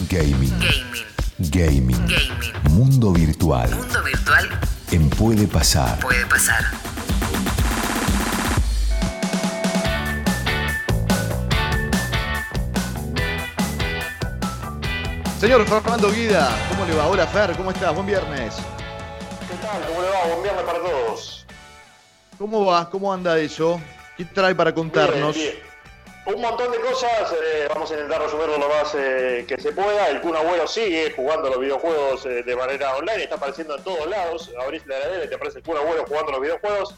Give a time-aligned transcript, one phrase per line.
[0.00, 0.50] Gaming.
[0.58, 1.06] Gaming.
[1.50, 2.06] Gaming.
[2.08, 2.52] Gaming.
[2.70, 3.70] Mundo virtual.
[3.70, 4.48] Mundo virtual
[4.90, 6.00] En Puede Pasar.
[6.00, 6.64] puede pasar.
[15.38, 17.06] Señor Fernando Guida, ¿cómo le va?
[17.06, 17.94] Hola Fer, ¿cómo estás?
[17.94, 18.54] Buen viernes.
[19.48, 19.82] ¿Qué tal?
[19.88, 20.24] ¿Cómo le va?
[20.26, 21.46] Buen viernes para todos.
[22.38, 22.88] ¿Cómo va?
[22.88, 23.80] ¿Cómo anda eso?
[24.16, 25.34] ¿Qué trae para contarnos?
[25.36, 25.73] Bien, bien.
[26.26, 30.08] Un montón de cosas, eh, vamos a intentar resumirlo lo más eh, que se pueda.
[30.08, 34.06] El Kun Agüero sigue jugando los videojuegos eh, de manera online, está apareciendo en todos
[34.08, 34.50] lados.
[34.58, 36.94] Abrís la heladera y te aparece el Kun Agüero jugando los videojuegos.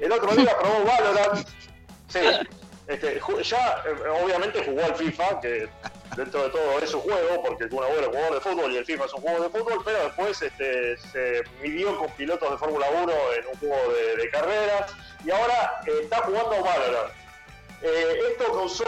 [0.00, 1.48] El otro día probó Valorant.
[2.08, 2.18] Sí,
[2.88, 5.68] este, ya eh, obviamente jugó al FIFA, que
[6.16, 8.76] dentro de todo es un juego, porque el Kun Agüero es jugador de fútbol y
[8.78, 12.58] el FIFA es un juego de fútbol, pero después este, se midió con pilotos de
[12.58, 14.92] Fórmula 1 en un juego de, de carreras
[15.24, 17.23] y ahora está jugando Valorant.
[17.82, 18.84] Eh, esto causó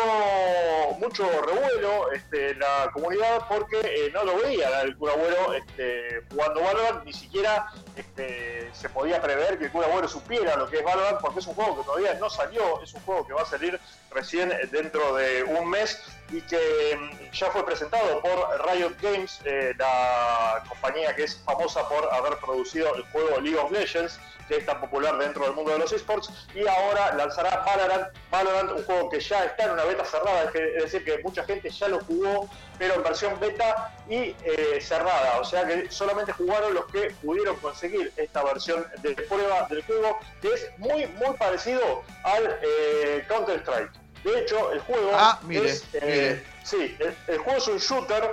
[0.99, 6.23] mucho revuelo este, en la comunidad porque eh, no lo veían al Kun Agüero este,
[6.31, 10.79] jugando Valorant, ni siquiera este, se podía prever que el Kun Agüero supiera lo que
[10.79, 13.43] es Valorant porque es un juego que todavía no salió, es un juego que va
[13.43, 13.79] a salir
[14.13, 19.75] recién dentro de un mes y que mm, ya fue presentado por Riot Games, eh,
[19.79, 24.67] la compañía que es famosa por haber producido el juego League of Legends, que es
[24.67, 29.09] tan popular dentro del mundo de los esports, y ahora lanzará Valorant, Valorant, un juego
[29.09, 32.49] que ya está en una beta cerrada, es, decir, que mucha gente ya lo jugó,
[32.79, 37.57] pero en versión beta y eh, cerrada, o sea que solamente jugaron los que pudieron
[37.57, 43.91] conseguir esta versión de prueba del juego, que es muy, muy parecido al eh, Counter-Strike.
[44.25, 45.85] De hecho, el juego Ah, mire, es...
[45.95, 46.01] eh,
[46.43, 46.57] mire.
[46.65, 48.31] Sí, el, el juego es un shooter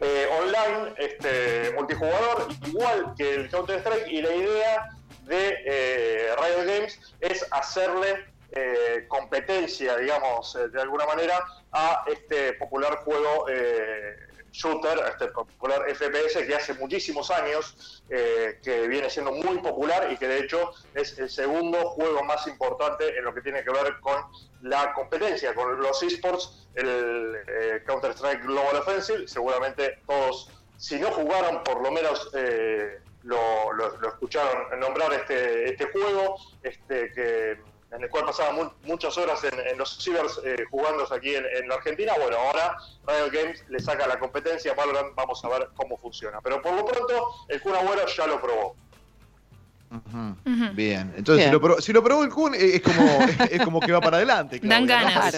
[0.00, 4.90] eh, online, este, multijugador, igual que el Counter-Strike, y la idea
[5.26, 12.52] de eh, Riot Games es hacerle eh, competencia, digamos, eh, de alguna manera, a este
[12.54, 14.16] popular juego eh,
[14.52, 20.16] shooter, a este popular FPS que hace muchísimos años que viene siendo muy popular y
[20.16, 23.98] que de hecho es el segundo juego más importante en lo que tiene que ver
[24.00, 24.16] con
[24.62, 31.82] la competencia, con los esports, el Counter-Strike Global Offensive, seguramente todos, si no jugaron, por
[31.82, 32.30] lo menos
[33.26, 37.58] lo, lo- lo escucharon nombrar este, este juego, este que
[37.92, 41.44] en el cual pasaban mu- muchas horas en, en los cibers eh, jugándose aquí en,
[41.44, 42.12] en la Argentina.
[42.20, 42.76] Bueno, ahora
[43.06, 46.40] Riot Games le saca la competencia a Valorant, vamos a ver cómo funciona.
[46.40, 48.74] Pero por lo pronto, el Kun Agüero ya lo probó.
[50.74, 51.48] Bien, entonces Bien.
[51.48, 53.92] Si, lo probó, si lo probó el Kun, eh, es como, es, es como que
[53.92, 54.58] va para adelante.
[54.62, 55.34] Dan ganas.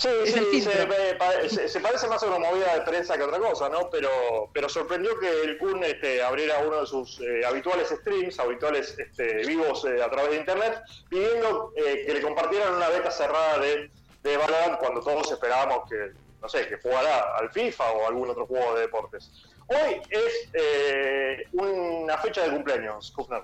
[0.00, 3.68] Sí, Es sí, se- se parece más a una movida de prensa que otra cosa,
[3.68, 3.90] ¿no?
[3.90, 4.08] Pero,
[4.54, 9.46] pero sorprendió que el Kun este, abriera uno de sus eh, habituales streams, habituales este,
[9.46, 13.90] vivos eh, a través de internet, pidiendo eh, que le compartieran una beta cerrada de,
[14.22, 18.46] de Valorant cuando todos esperábamos que, no sé, que jugara al FIFA o algún otro
[18.46, 19.30] juego de deportes.
[19.66, 23.42] Hoy es eh, una fecha de cumpleaños, Kufner.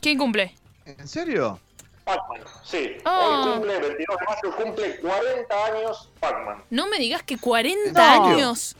[0.00, 0.54] ¿Quién cumple?
[0.86, 1.58] ¿En serio?
[2.16, 2.96] Pac-Man, sí.
[3.04, 3.44] Oh.
[3.44, 6.64] Hoy cumple, 22 de mayo, cumple 40 años Pac-Man.
[6.70, 8.26] No me digas que 40 No.
[8.26, 8.76] años.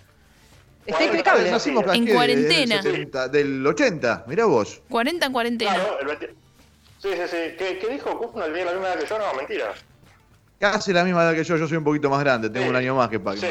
[0.86, 1.50] Está impecable.
[1.50, 2.76] Nacimos En cuarentena.
[2.82, 4.80] Del, 70, del 80, mirá vos.
[4.88, 5.74] 40 en cuarentena.
[5.74, 6.34] Claro, el 20
[7.02, 7.36] Sí, sí, sí.
[7.58, 8.46] ¿Qué, qué dijo Kufner?
[8.52, 9.18] ¿Tiene la misma edad que yo?
[9.18, 9.72] No, mentira.
[10.58, 12.70] Casi la misma edad que yo, yo soy un poquito más grande, tengo Sí.
[12.70, 13.36] un año más que Pac.
[13.38, 13.46] Sí,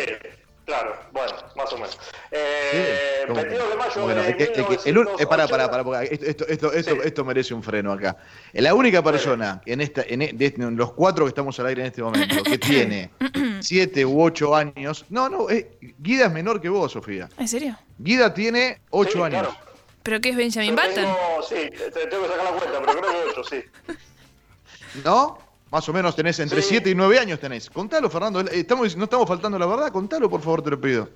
[0.66, 0.96] claro.
[1.12, 1.98] Bueno, más o menos.
[2.30, 5.48] Eh, ¿Cómo que 22 de mayo Bueno, de es que- es que el eh, pará,
[5.48, 5.70] pará, 1980.
[5.70, 7.00] pará, porque esto, esto, esto, Sí.
[7.04, 8.18] esto merece un freno acá.
[8.54, 11.68] La única persona en esta, en, e- de este- en los cuatro que estamos al
[11.68, 12.58] aire en este momento, que
[12.92, 13.10] tiene
[13.62, 15.06] siete u ocho años.
[15.10, 17.30] No, no, eh, Guida es menor que vos, Sofía.
[17.38, 17.78] ¿En serio?
[17.98, 19.42] Guida tiene ocho Sí, años.
[19.48, 19.56] claro.
[20.04, 20.94] ¿Pero qué es Benjamin Yo Button?
[20.96, 21.18] tengo-
[21.48, 23.64] sí, te- te- tengo que sacar la cuenta, pero creo que 8, sí.
[25.04, 25.38] ¿No?
[25.72, 26.70] Más o menos tenés entre Sí.
[26.70, 27.70] 7 y 9 años tenés.
[27.70, 28.42] Contalo, Fernando.
[28.42, 29.92] eh, Estamos, no estamos faltando la verdad.
[29.92, 31.10] Contalo, por favor, te lo pido.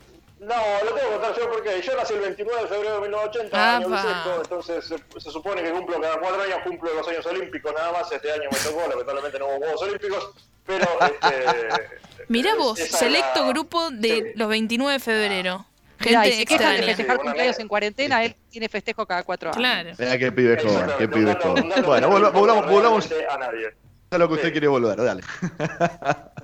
[0.45, 3.75] No, lo tengo que contar yo porque yo nací el 29 de febrero de 1980,
[3.77, 3.95] año Apa.
[3.95, 7.91] bisiesto, entonces se, se supone que cumplo cada cuatro años, cumplo los años olímpicos nada
[7.93, 10.29] más, este año me tocó, lamentablemente no hubo Juegos Olímpicos,
[10.65, 11.93] pero este...
[12.27, 14.23] Mirá es- vos, selecto era- grupo de Sí.
[14.35, 15.65] los 29 de febrero.
[15.99, 19.23] Mirá, y Gente se quejan de festejar Sí, cumpleaños en cuarentena, él tiene festejo cada
[19.23, 19.57] cuatro años.
[19.57, 19.89] Claro.
[19.97, 21.73] Mirá qué pibe joven, qué pibe joven.
[21.85, 23.73] Bueno, volvamos, volvamos a nadie.
[24.11, 24.51] a lo que usted Sí.
[24.51, 25.23] quiere volver, dale.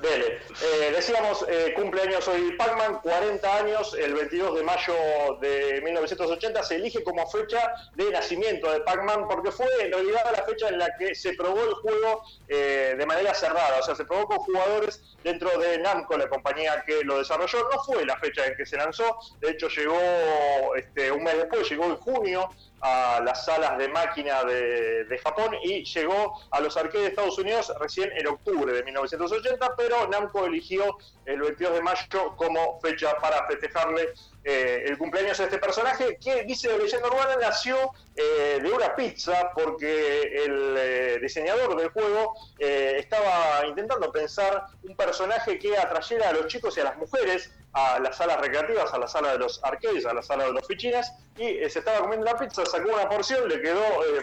[0.02, 0.39] Dele.
[0.50, 4.94] Eh, decíamos, eh, cumpleaños hoy Pac-Man, 40 años, el 22 de mayo
[5.40, 10.44] de 1980 se elige como fecha de nacimiento de Pac-Man porque fue en realidad la
[10.44, 14.06] fecha en la que se probó el juego eh, de manera cerrada, o sea, se
[14.06, 17.70] probó con jugadores dentro de Namco, la compañía que lo desarrolló.
[17.70, 21.70] No fue la fecha en que se lanzó, de hecho llegó este, un mes después,
[21.70, 22.50] llegó en junio
[22.82, 27.74] a las salas de máquina de, Japón y llegó a los arcades de Estados Unidos
[27.80, 33.46] recién en octubre de 1980, pero Namco eligió el 22 de mayo como fecha para
[33.48, 34.14] festejarle
[34.44, 38.96] eh, el cumpleaños de este personaje que, dice de leyenda urbana, nació eh, de una
[38.96, 46.34] pizza porque el eh, diseñador del juego estaba intentando pensar un personaje que atrayera a
[46.34, 49.64] los chicos y a las mujeres a las salas recreativas, a la sala de los
[49.64, 53.08] arcades, a la sala de los fichines, y se estaba comiendo la pizza, sacó una
[53.08, 53.80] porción, le quedó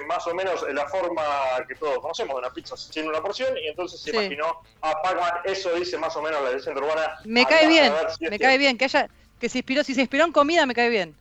[0.09, 1.23] más o menos en la forma
[1.69, 4.17] que todos conocemos de una pizza sin una porción, y entonces se Sí.
[4.17, 7.19] imaginó a Pac-Man, eso dice más o menos la leyenda urbana.
[7.25, 8.77] Me cae bien, si me este- cae bien.
[8.77, 9.09] Que haya,
[9.41, 11.15] que se inspiró, si se inspiró en comida, me cae bien.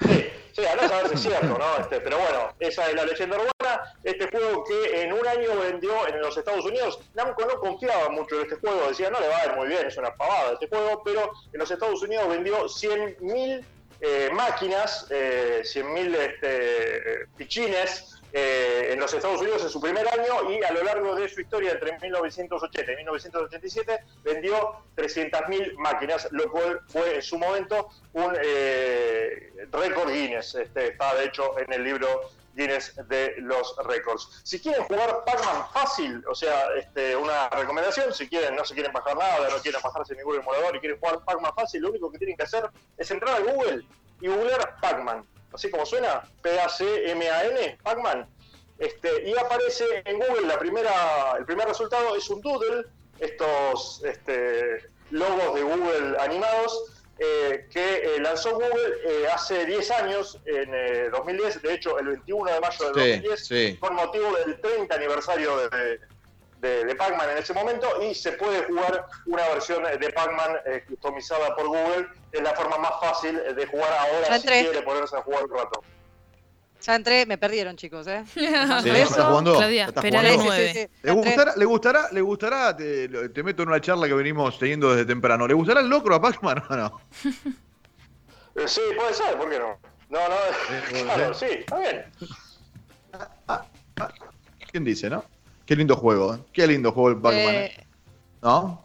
[0.00, 1.76] Sí, sí, andá a saber si es cierto, ¿no?
[1.80, 3.94] Este, pero bueno, esa es la leyenda urbana.
[4.02, 8.36] Este juego que en un año vendió en los Estados Unidos, Namco no confiaba mucho
[8.36, 10.68] en este juego, decía, no le va a ir muy bien, es una pavada este
[10.68, 13.64] juego, pero en los Estados Unidos vendió 100.000
[14.00, 18.13] eh, máquinas, eh, 100.000 este, pichines.
[18.36, 21.40] Eh, en los Estados Unidos en su primer año y a lo largo de su
[21.40, 28.36] historia entre 1980 y 1987 vendió 300.000 máquinas, lo cual fue en su momento un
[28.42, 30.56] eh, récord Guinness.
[30.56, 32.08] Este, está de hecho en el libro
[32.54, 34.40] Guinness de los récords.
[34.42, 38.92] Si quieren jugar Pac-Man fácil, o sea, este, una recomendación, si quieren, no se quieren
[38.92, 42.18] bajar nada, no quieren bajarse ningún emulador y quieren jugar Pac-Man fácil, lo único que
[42.18, 42.64] tienen que hacer
[42.98, 43.84] es entrar a Google
[44.20, 45.24] y googlear Pac-Man.
[45.54, 48.28] Así como suena, P-A-C-M-A-N, Pac-Man.
[48.78, 52.84] Este, y aparece en Google la primera, el primer resultado es un doodle,
[53.20, 60.40] estos este, logos de Google animados, eh, que eh, lanzó Google eh, hace 10 años,
[60.46, 63.76] en eh, 2010, de hecho el 21 de mayo de Sí, 2010, sí.
[63.78, 66.00] con motivo del 30 aniversario de,
[66.64, 70.84] de, de Pac-Man en ese momento, y se puede jugar una versión de Pac-Man eh,
[70.88, 74.62] customizada por Google, es la forma más fácil de jugar ahora Ya si entré.
[74.62, 75.82] quiere ponerse a jugar un rato.
[76.80, 78.24] Ya entré, me perdieron, chicos, ¿eh?
[78.34, 79.04] ¿Le
[81.12, 85.06] gustará, le gustará, le gustará, te, te meto en una charla que venimos teniendo desde
[85.06, 87.00] temprano, ¿le gustará el locro a Pac-Man o no?
[88.56, 89.76] Eh, sí, puede ser, ¿por qué no?
[90.10, 90.34] No, no,
[90.68, 92.04] puede claro, sí, está bien.
[94.70, 95.24] ¿Quién dice, no?
[95.66, 96.38] Qué lindo juego, ¿eh?
[96.52, 97.64] qué lindo juego el Pac-Man, ¿eh?
[97.78, 97.84] Eh,
[98.42, 98.82] ¿no?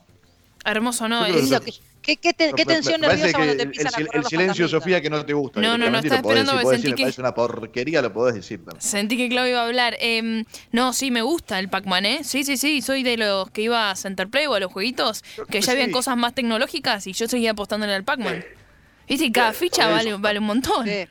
[0.66, 1.26] Hermoso, ¿no?
[1.26, 1.60] Es- lindo,
[2.02, 4.22] ¿Qué, qué, qué te- tensión nerviosa cuando que te el, empiezan a el- correr el
[4.22, 4.72] los silencio, fantasmitas.
[4.72, 5.62] Sofía, que no te gusta.
[5.62, 8.14] No, no, no, estaba esperando decir, porque sentí decir, me que- parece una porquería, lo
[8.14, 8.60] podés decir.
[8.64, 8.81] también.
[8.81, 9.96] Sentí que Claudio iba a hablar.
[10.00, 12.20] Em, no, sí, me gusta el Pac-Man, ¿eh?
[12.24, 12.81] Sí, sí, sí.
[12.81, 15.72] Soy de los que iba a Centerplay o a los jueguitos, que ya sí.
[15.72, 18.44] habían cosas más tecnológicas y yo seguía apostándole al Pac-Man.
[19.08, 20.86] Viste, y cada ficha vale, vale un montón.
[20.88, 21.06] Sí.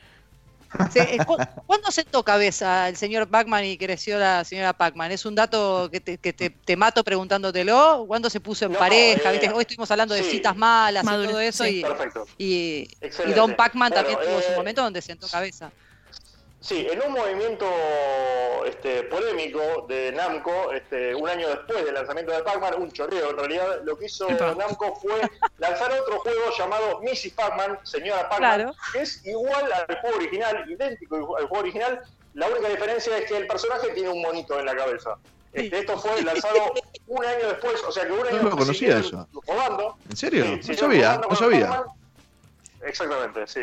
[0.95, 5.11] Eh, ¿cu- ¿Cuándo sentó cabeza el señor Pac-Man y creció la señora Pac-Man?
[5.11, 8.05] ¿Es un dato que te, que te, te mato preguntándotelo?
[8.07, 9.29] ¿Cuándo se puso en No, pareja?
[9.29, 9.49] eh, ¿Viste?
[9.49, 11.63] Hoy estuvimos hablando de citas malas Madurez, y todo eso.
[11.63, 11.79] sí.
[11.79, 12.25] Y, Perfecto.
[12.37, 13.39] y, y Excelente.
[13.39, 15.71] Don Pac-Man Bueno, también tuvo su eh, momento donde sentó cabeza.
[16.61, 17.65] Sí, en un movimiento
[18.65, 23.37] este, polémico de Namco, este, un año después del lanzamiento de Pac-Man, un chorreo en
[23.37, 24.53] realidad, lo que hizo Epa.
[24.55, 25.21] Namco fue
[25.57, 27.31] lanzar otro juego llamado Mrs.
[27.33, 28.75] Pac-Man, Señora Pac-Man, Claro.
[28.91, 32.01] que es igual al juego original, idéntico al juego original.
[32.33, 35.15] La única diferencia es que el personaje tiene un monito en la cabeza.
[35.53, 36.73] Este, esto fue lanzado
[37.07, 39.27] un año después, o sea que un año No lo después conocía eso.
[39.47, 39.95] Rodando.
[40.09, 40.45] ¿En serio?
[40.61, 41.69] Sí, no sabía, no sabía.
[41.69, 41.87] Pac-Man.
[42.83, 43.61] Exactamente, sí.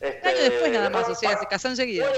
[0.00, 1.46] Este, año después nada más, o sea, se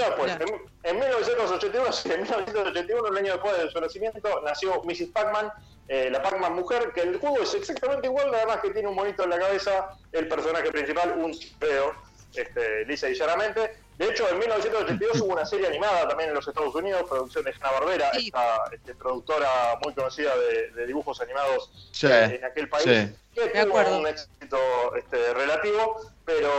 [0.09, 0.45] después, Mirá.
[0.45, 5.07] en, en 1981, sí, en 1981, un año después de su nacimiento, nació Mrs.
[5.13, 5.51] Pac-Man,
[5.87, 8.95] eh, la Pac-Man mujer, que el juego es exactamente igual, nada más que tiene un
[8.95, 11.93] monito en la cabeza, el personaje principal, un chipeo,
[12.35, 13.75] este, lisa y llanamente.
[13.97, 17.51] De hecho, en 1982 hubo una serie animada también en los Estados Unidos, producción de
[17.51, 18.27] Hanna-Barbera, Sí.
[18.27, 19.49] esta este, productora
[19.83, 23.15] muy conocida de, de dibujos animados Sí, eh, en aquel país, sí.
[23.35, 23.97] que Me tuvo acuerdo.
[23.99, 24.57] un éxito
[24.95, 26.01] este, relativo,
[26.37, 26.51] pero,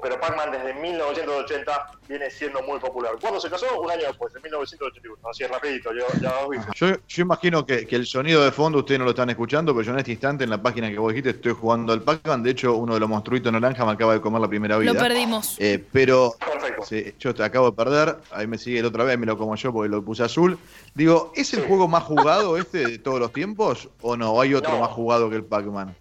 [0.00, 3.12] pero Pac-Man desde 1980 viene siendo muy popular.
[3.20, 3.66] ¿Cuándo se casó?
[3.80, 5.16] Un año después, en 1981.
[5.28, 6.64] Así es rapidito, yo, ya os dije.
[6.74, 9.84] Yo, yo imagino que, que el sonido de fondo ustedes no lo están escuchando, pero
[9.84, 12.42] yo en este instante en la página que vos dijiste estoy jugando al Pac-Man.
[12.42, 14.92] De hecho, uno de los monstruitos naranja me acaba de comer la primera vida.
[14.94, 15.56] Lo perdimos.
[15.58, 16.84] Eh, pero Perfecto.
[16.84, 18.16] sí, yo te acabo de perder.
[18.30, 20.58] Ahí me sigue el otra vez, me lo como yo porque lo puse azul.
[20.94, 21.66] Digo, ¿es el Sí.
[21.68, 23.88] juego más jugado este de todos los tiempos?
[24.00, 24.40] ¿O no?
[24.40, 24.80] ¿Hay otro No.
[24.80, 25.94] más jugado que el Pac-Man?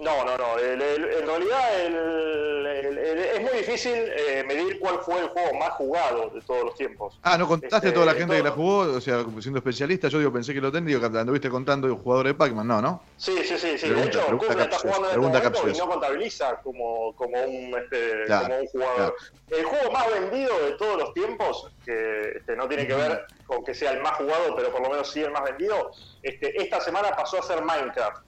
[0.00, 0.58] No, no, no.
[0.58, 2.66] El- el- en realidad el-
[3.34, 7.18] es muy difícil eh, medir cuál fue el juego más jugado de todos los tiempos.
[7.22, 8.78] Ah, ¿no contaste Este, a toda la gente que la jugó?
[8.80, 12.38] O sea, siendo especialista, yo digo, pensé que lo digo, que anduviste contando jugadores de
[12.38, 12.66] Pac-Man.
[12.66, 13.02] No, ¿no?
[13.16, 13.86] Sí, sí, sí, sí.
[13.88, 17.42] Pregunta- de hecho, pregunta está jugando en este pregunta momento y no contabiliza como, como,
[17.42, 19.16] un, este, Claro, como un jugador.
[19.50, 23.64] El juego más vendido de todos los tiempos, que este, no tiene que ver con
[23.64, 25.90] que sea el más jugado, pero por lo menos sí el más vendido,
[26.22, 28.22] este, esta semana pasó a ser Minecraft.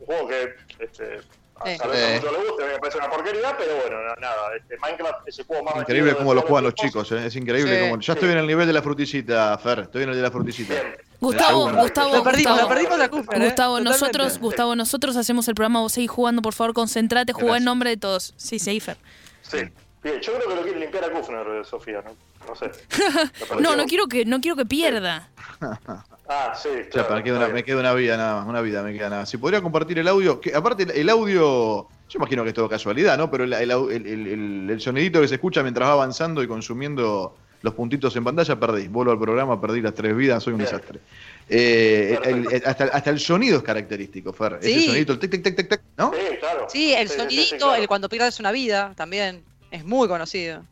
[0.00, 1.20] Un juego que este,
[1.64, 1.70] Sí.
[1.70, 1.80] A Sí.
[1.82, 4.54] a muchos les gusta, me parece una porquería, pero bueno, na- nada.
[4.56, 7.26] Este, Minecraft es el juego más Increíble cómo lo juegan los chicos, ¿eh?
[7.26, 7.90] es increíble Sí.
[7.90, 8.00] cómo.
[8.00, 10.74] Ya estoy en el nivel de la fruticita, Fer, estoy en el de la fruticita.
[10.74, 10.96] Bien.
[11.18, 11.72] Gustavo.
[11.72, 12.56] Gustavo, La perdimos, Gustavo.
[12.56, 13.00] la perdimos
[13.34, 13.44] ¿eh?
[13.44, 17.64] Gustavo, nosotros, Gustavo, nosotros hacemos el programa, vos seguís jugando, por favor, concentrate, jugá en
[17.64, 18.34] nombre de todos.
[18.36, 18.96] Sí, Seifer.
[19.42, 19.58] Sí.
[20.04, 22.14] Bien, yo creo que lo quiere limpiar a Kufner, eh, Sofía, ¿no?
[22.46, 22.70] No sé.
[23.48, 25.28] ¿Te No, no quiero que, no quiero que pierda.
[26.28, 27.14] Ah, sí, Ya, claro.
[27.16, 29.22] me, queda una, me queda una vida nada más, una vida me queda nada.
[29.22, 29.30] más.
[29.30, 33.16] Si podría compartir el audio, que aparte el, audio, yo imagino que es todo casualidad,
[33.16, 33.30] ¿no?
[33.30, 36.42] Pero el, el, au- el- el- el- el sonidito que se escucha mientras va avanzando
[36.42, 38.88] y consumiendo los puntitos en pantalla, perdí.
[38.88, 40.70] Vuelvo al programa, perdí las tres vidas, soy un Bien.
[40.70, 41.00] desastre.
[41.48, 42.50] Eh, el- Perfecto.
[42.56, 44.58] el- hasta, hasta el sonido es característico, Fer.
[44.60, 44.86] Ese Sí.
[44.86, 46.12] sonidito, el tic, tic, tic, tic, tic, ¿no?
[46.12, 46.66] Sí, claro.
[46.68, 47.82] Sí, el Sí, sí, sí, sonidito, claro.
[47.82, 50.62] el cuando pierdes una vida, también es muy conocido.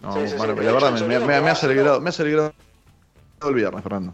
[0.00, 2.08] No, Sí, sí, sí, bueno, de la verdad me, me- me va ha celebrado, me
[2.08, 2.12] ha
[3.48, 4.12] el viernes, Fernando.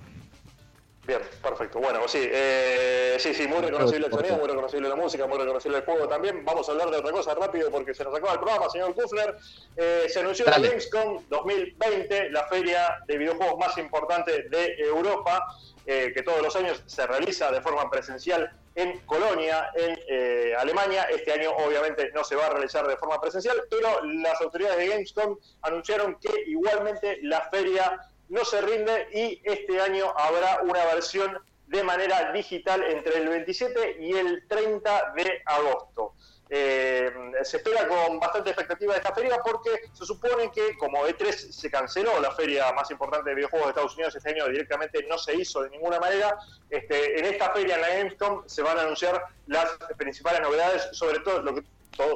[1.06, 1.78] Bien, perfecto.
[1.78, 5.78] Bueno, sí, eh, sí, sí, muy reconocible el sonido, muy reconocible la música, muy reconocible
[5.78, 6.44] el juego también.
[6.44, 9.36] Vamos a hablar de otra cosa rápido porque se nos acaba el programa, señor Kufner.
[9.76, 10.58] Eh, se anunció la.
[10.58, 15.46] Gamescom 2020, la feria de videojuegos más importante de Europa,
[15.86, 21.04] eh, que todos los años se realiza de forma presencial en Colonia, en eh, Alemania.
[21.04, 24.88] Este año obviamente no se va a realizar de forma presencial, pero las autoridades de
[24.88, 27.96] Gamescom anunciaron que igualmente la feria
[28.28, 33.96] no se rinde y este año habrá una versión de manera digital entre el 27
[34.00, 36.14] y el 30 de agosto.
[36.48, 37.10] Eh,
[37.42, 42.20] se espera con bastante expectativa esta feria porque se supone que como E3 se canceló
[42.20, 45.64] la feria más importante de videojuegos de Estados Unidos este año directamente no se hizo
[45.64, 46.38] de ninguna manera
[46.70, 51.18] este, en esta feria en la Gamescom se van a anunciar las principales novedades sobre
[51.18, 51.64] todo lo que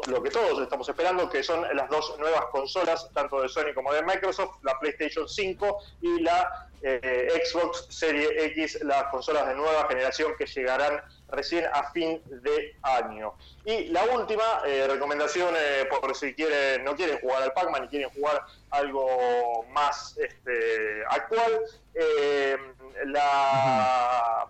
[0.07, 3.93] lo que todos estamos esperando, que son las dos nuevas consolas, tanto de Sony como
[3.93, 9.87] de Microsoft, la PlayStation 5 y la eh, Xbox Serie X, las consolas de nueva
[9.89, 13.35] generación que llegarán recién a fin de año.
[13.65, 17.89] Y la última eh, recomendación, eh, por si quieren, no quieren jugar al Pac-Man y
[17.89, 21.61] quieren jugar algo más este, actual,
[23.07, 24.47] la,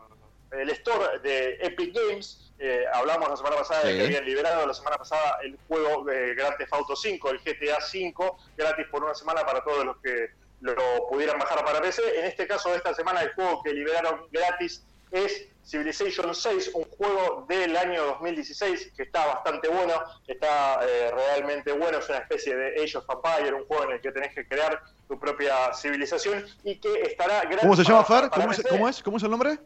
[0.52, 4.74] el store de Epic Games, eh, hablamos la semana pasada de que habían liberado la
[4.74, 9.44] semana pasada el juego Grand Theft Auto 5, el GTA 5, gratis por una semana
[9.46, 10.28] para todos los que
[10.60, 10.74] lo
[11.08, 12.20] pudieran bajar para PC.
[12.20, 17.46] En este caso, esta semana el juego que liberaron gratis es Civilization 6, un juego
[17.48, 19.94] del año 2016 que está bastante bueno,
[20.26, 24.00] está eh, realmente bueno, es una especie de Age of Empire, un juego en el
[24.00, 27.60] que tenés que crear tu propia civilización y que estará gratis.
[27.60, 28.30] ¿Cómo se llama, para- Fer?
[28.30, 28.62] para ¿Cómo es.
[28.68, 29.02] ¿Cómo es?
[29.02, 29.58] ¿Cómo es el nombre?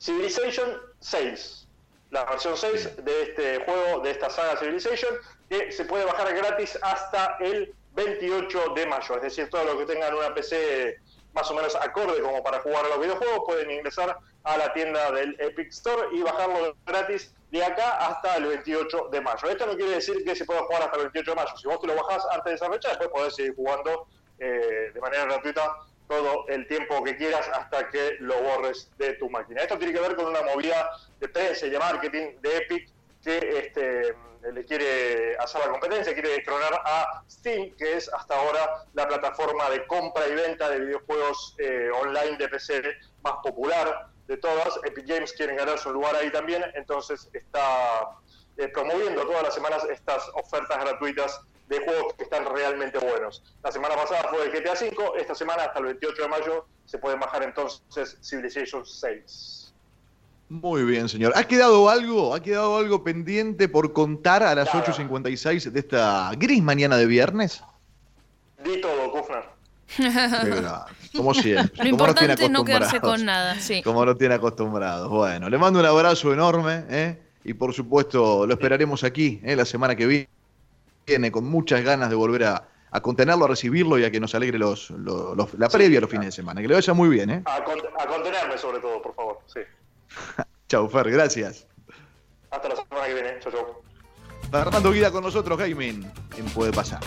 [0.00, 1.66] Civilization 6,
[2.10, 5.14] la versión 6 de este juego, de esta saga Civilization,
[5.48, 9.16] que se puede bajar gratis hasta el 28 de mayo.
[9.16, 10.98] Es decir, todos los que tengan una PC
[11.32, 15.12] más o menos acorde como para jugar a los videojuegos pueden ingresar a la tienda
[15.12, 19.48] del Epic Store y bajarlo gratis de acá hasta el 28 de mayo.
[19.48, 21.56] Esto no quiere decir que se pueda jugar hasta el 28 de mayo.
[21.56, 24.06] Si vos te lo bajás antes de esa fecha, después podés seguir jugando
[24.38, 25.76] eh, de manera gratuita
[26.10, 29.62] todo el tiempo que quieras hasta que lo borres de tu máquina.
[29.62, 30.90] Esto tiene que ver con una movida
[31.20, 32.90] de prensa y de marketing de Epic
[33.22, 34.16] que este,
[34.52, 39.70] le quiere hacer la competencia, quiere destronar a Steam, que es hasta ahora la plataforma
[39.70, 42.82] de compra y venta de videojuegos eh, online de PC
[43.22, 44.80] más popular de todas.
[44.82, 48.16] Epic Games quieren ganarse un lugar ahí también, entonces está
[48.56, 51.40] eh, promoviendo todas las semanas estas ofertas gratuitas
[51.70, 53.42] de juegos que están realmente buenos.
[53.62, 56.98] La semana pasada fue el GTA V, esta semana hasta el 28 de mayo se
[56.98, 59.72] pueden bajar entonces Civilization 6.
[60.48, 61.32] Muy bien, señor.
[61.36, 62.34] ¿Ha quedado algo?
[62.34, 64.84] ¿Ha quedado algo pendiente por contar a las Nada.
[64.84, 67.62] 8.56 de esta gris mañana de viernes?
[68.64, 69.44] Di todo, Kufner.
[69.98, 70.68] Grande,
[71.16, 71.84] Como siempre.
[71.84, 73.80] Lo como nos tiene importante es no quedarse con nada, sí.
[73.82, 75.08] Como no tiene acostumbrados.
[75.08, 77.22] Bueno, le mando un abrazo enorme, ¿eh?
[77.44, 79.54] Y por supuesto, lo esperaremos aquí, ¿eh?
[79.54, 80.28] La semana que viene,
[81.32, 84.58] con muchas ganas de volver a, a contenerlo, a recibirlo y a que nos alegre
[84.58, 86.60] los, los- los- la previa a los fines de semana.
[86.60, 87.42] Que le vaya muy bien, ¿eh?
[87.46, 89.38] A, con- a contenerme sobre todo, por favor.
[89.46, 89.60] Sí.
[90.68, 91.66] Chau, Fer, gracias.
[92.50, 93.38] Hasta la semana que viene.
[93.40, 93.82] Chau, chau.
[94.50, 97.00] Fernando Guida con nosotros, Gaming, en Puede Pasar.